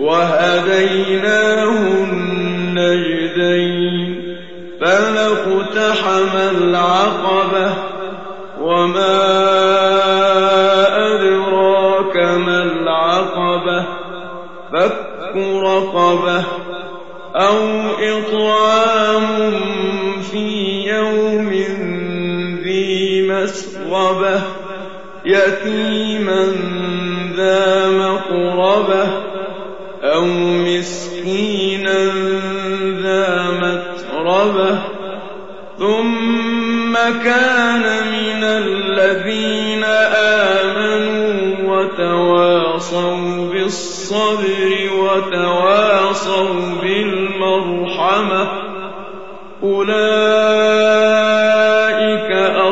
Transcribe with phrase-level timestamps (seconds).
[0.00, 1.72] وهديناه
[2.72, 3.60] النجدين
[4.80, 7.74] فلاقتحم العقبة
[8.60, 9.20] وما
[10.96, 13.86] أدراك ما العقبة
[14.72, 16.44] فك رقبة
[17.36, 17.58] أو
[18.00, 19.52] إطعام
[20.22, 20.46] في
[20.88, 21.50] يوم
[22.64, 24.40] ذي مسغبة
[25.24, 26.52] يتيما
[27.36, 29.29] ذا مقربة
[30.20, 32.04] أو مسكينا
[33.02, 34.78] ذا متربة
[35.78, 37.82] ثم كان
[38.12, 39.84] من الذين
[40.54, 41.30] آمنوا
[41.74, 43.16] وتواصوا
[43.52, 48.48] بالصبر وتواصوا بالمرحمة
[49.62, 50.90] أولئك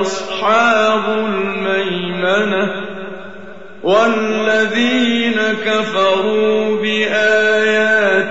[0.00, 0.67] أصحاب
[3.88, 8.26] والذين كفروا بآياتنا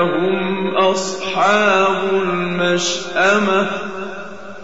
[0.00, 3.66] هم أصحاب المشأمة.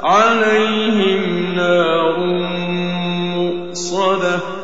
[0.02, 2.18] عليهم نار
[3.36, 4.57] مؤصدة.